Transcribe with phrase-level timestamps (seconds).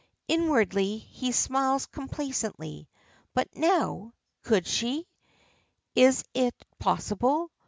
[0.27, 2.89] Inwardly he smiles complacently.
[3.35, 4.15] But now.
[4.41, 5.07] Could she?
[5.93, 7.51] Is it possible?